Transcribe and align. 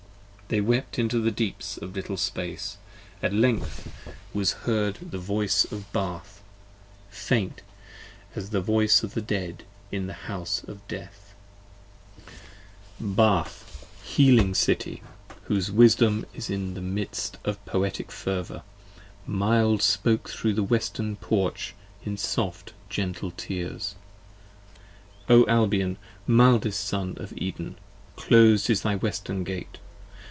They 0.47 0.59
wept 0.59 0.99
into 0.99 1.19
the 1.19 1.31
deeps 1.31 1.77
a 1.77 1.85
little 1.85 2.17
space: 2.17 2.75
at 3.23 3.31
length 3.31 3.89
was 4.33 4.51
heard 4.67 4.97
5 4.97 5.03
1 5.03 5.11
45 5.11 5.11
The 5.11 5.17
voice 5.25 5.65
of 5.71 5.93
Bath, 5.93 6.41
faint 7.09 7.61
as 8.35 8.49
the 8.49 8.59
voice 8.59 9.01
of 9.01 9.13
the 9.13 9.21
Dead 9.21 9.63
in 9.93 10.07
the 10.07 10.13
House 10.27 10.61
of 10.67 10.85
Death, 10.89 11.33
p. 12.17 12.23
45 12.99 13.15
BATH, 13.15 13.87
healing 14.03 14.53
City! 14.53 15.01
whose 15.43 15.71
wisdom, 15.71 16.25
in 16.49 16.93
midst 16.93 17.37
of 17.45 17.63
Poetic 17.65 18.11
Fervor, 18.11 18.63
mild 19.25 19.81
spoke 19.81 20.27
thro' 20.29 20.51
the 20.51 20.63
Western 20.63 21.15
Porch, 21.15 21.73
in 22.03 22.17
soft 22.17 22.73
gentle 22.89 23.31
tears. 23.37 23.95
O 25.29 25.45
Albion, 25.47 25.95
mildest 26.27 26.83
Son 26.85 27.13
of 27.21 27.31
Eden! 27.37 27.77
clos'd 28.17 28.69
is 28.69 28.81
thy 28.81 28.97
Western 28.97 29.45
Gate. 29.45 29.77